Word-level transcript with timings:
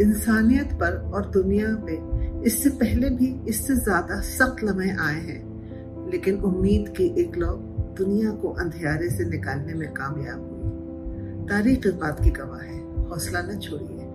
इंसानियत 0.00 0.72
पर 0.72 0.96
और 1.14 1.30
दुनिया 1.30 1.66
पे 1.88 1.98
इससे 2.46 2.70
पहले 2.70 3.10
भी 3.10 3.40
इससे 3.48 3.74
ज़्यादा 3.74 4.20
सख्त 4.20 4.64
लम्हे 4.64 4.90
आए 4.90 5.20
हैं। 5.20 6.10
लेकिन 6.10 6.36
उम्मीद 6.40 6.88
की 6.88 7.06
एक 7.20 7.36
लौ 7.36 7.52
दुनिया 7.98 8.30
को 8.30 8.48
अंधेरे 8.48 9.10
से 9.10 9.24
निकालने 9.24 9.74
में 9.74 9.92
कामयाब 9.92 10.40
हुई। 10.40 11.48
तारीख 11.48 11.86
इस 11.86 11.94
बात 11.94 12.24
की 12.24 12.30
गवाह 12.30 12.60
है। 12.60 13.06
हौसला 13.08 13.40
न 13.42 13.58
छोड़िए। 13.58 14.08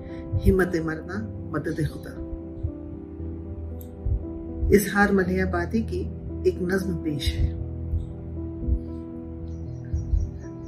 हिम्मत 0.43 0.71
मरना 0.85 1.17
मदद 1.53 1.87
खुदा। 1.93 2.13
इजहार 4.75 5.11
मलियाबादी 5.11 5.81
की 5.81 5.99
एक 6.49 6.59
नज्म 6.61 6.95
पेश 6.95 7.33
है। 7.35 7.53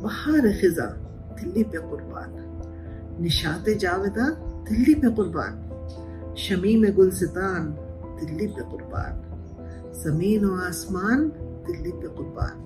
बहार 0.02 0.52
खिजा 0.52 0.86
दिल्ली 1.40 1.64
पे 1.64 1.78
कुर्बान। 1.78 2.36
निशाते 3.22 3.76
जावेदा 3.76 4.26
दिल्ली 4.70 4.96
पे 4.96 5.10
कुर्बान, 5.10 5.54
शमी 6.38 6.76
में 6.76 6.96
गुलसितान, 6.96 7.72
दिल्ली 8.20 8.48
पे 8.48 8.62
कुर्बान। 8.64 9.24
ज़मीन 9.94 10.46
और 10.46 10.68
आसमान, 10.68 11.30
दिल्ली 11.68 11.92
पे 11.92 12.08
कुर्बान। 12.08 12.64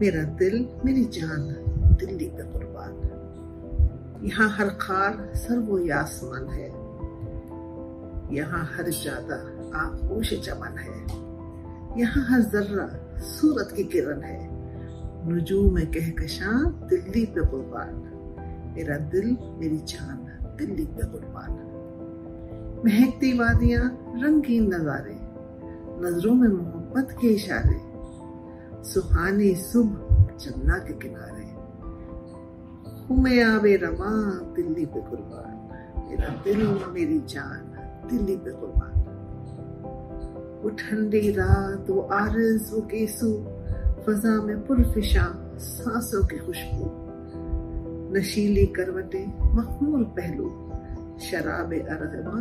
मेरा 0.00 0.22
दिल, 0.22 0.68
मेरी 0.84 1.04
जान, 1.04 1.48
दिल्ली 2.00 2.24
पे 2.24 2.42
कुर्बान। 2.42 2.92
यहाँ 4.24 4.50
हर 4.50 4.68
खार 4.68 5.32
सर 5.34 5.58
वो 5.58 5.92
आसमान 5.92 6.48
है। 6.48 6.68
यहाँ 8.36 8.64
हर 8.76 8.88
जादा 8.88 9.36
आगोश 9.78 10.34
चमन 10.34 10.78
है। 10.78 10.98
यहाँ 12.00 12.26
हर 12.28 12.40
जर्रा 12.40 13.18
सूरत 13.20 13.72
की 13.76 13.84
किरण 13.84 14.20
है। 14.20 14.48
नजूम 15.32 15.80
कहकशां, 15.80 16.88
दिल्ली 16.88 17.24
पे 17.24 17.40
कुर्बान। 17.40 17.94
मेरा 18.76 18.96
दिल, 18.96 19.36
मेरी 19.42 19.78
जान 19.78 20.28
दिल्ली 20.58 20.84
पे 20.84 21.06
कुर्बान 21.06 21.68
महकती 22.86 23.38
वादियाँ 23.38 23.82
रंगीन 24.16 24.74
नजारे, 24.74 25.18
नज़रों 26.06 26.34
में 26.34 26.48
मोहब्बत 26.48 27.08
के 27.20 27.28
इशारे, 27.28 27.80
सुहानी 28.88 29.54
सुबह 29.54 30.36
जन्ना 30.36 30.78
के 30.78 30.92
किनारे। 30.92 31.52
हुमे 33.06 33.42
आवे 33.42 33.76
रमा, 33.76 34.40
दिल्ली 34.54 34.86
पे 34.86 35.00
कुर्बान। 35.00 35.52
मेरा 36.10 36.28
दिल, 36.44 36.80
मेरी 36.88 37.18
जान, 37.18 37.60
दिल्ली 38.10 38.36
पे 38.36 38.50
कुर्बान। 38.50 39.02
वो 40.62 40.70
ठंडी 40.70 41.30
रात, 41.30 41.90
वो 41.90 42.00
आरज, 42.00 42.70
वो 42.72 42.80
केसू, 42.80 43.32
फजा 44.02 44.42
में 44.42 44.66
पुरफिशा 44.66 45.54
सांसों 45.58 46.26
की 46.26 46.38
खुशबू। 46.38 47.01
नशीली 48.12 48.66
करवटें, 48.66 49.26
मखमूल 49.54 50.04
पहलू, 50.04 50.48
शराब 51.18 51.72
अरगमा 51.72 52.40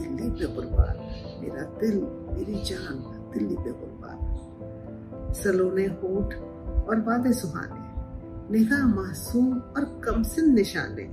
दिल्ली 0.00 0.30
पे 0.30 0.46
कुर्बान 0.54 0.96
मेरा 1.40 1.62
दिल, 1.80 1.96
मेरी 2.32 2.54
जान, 2.64 2.96
दिल्ली 3.34 3.56
पे 3.56 3.72
कुर्बान 3.72 5.32
सलोने 5.32 5.84
होठ 5.84 6.34
और 6.88 7.00
वादे 7.00 7.32
सुहाने, 7.32 7.82
निगाह 8.52 8.86
मासूम 8.86 9.52
और 9.58 9.84
कमसिन 10.04 10.54
निशाने, 10.54 11.04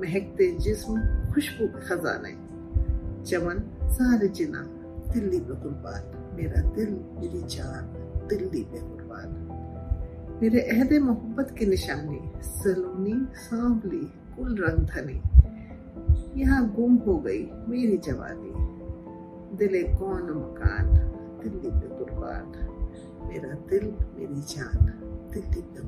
महकते 0.00 0.50
जिस्म, 0.58 1.00
खुशबू 1.32 1.66
के 1.66 1.86
खजाने। 1.86 2.32
चमन, 3.24 3.62
सारे 3.92 4.28
जिना, 4.28 4.62
दिल्ली 5.12 5.40
पे 5.40 5.60
कुर्बान 5.62 6.02
मेरा 6.34 6.62
दिल, 6.70 6.92
मेरी 7.14 7.42
जान, 7.48 7.84
दिल्ली 8.28 8.62
पे 8.62 8.78
कुर्बान 8.78 9.28
मेरे 10.42 10.60
अहद 10.60 10.92
मोहब्बत 11.02 11.54
की 11.58 11.66
निशानी, 11.66 12.20
सलोनी, 12.42 13.26
सांवली, 13.34 14.12
कुल 14.36 14.56
रंग 14.56 14.86
धनी। 14.86 15.22
यहाँ 16.40 16.74
गुम 16.74 16.96
हो 16.96 17.18
गई 17.18 17.44
मेरी 17.68 17.96
जवानी। 17.96 18.52
दिले 19.56 19.82
कौन 19.82 20.22
मकान, 20.22 20.86
दिल्ली 21.42 21.70
पे 21.70 21.88
कुर्बान 21.98 22.52
मेरा 23.28 23.54
दिल 23.54 23.84
मेरी 24.18 24.40
जान, 24.40 24.86
दिल्ली 25.34 25.62
पे 25.62 25.80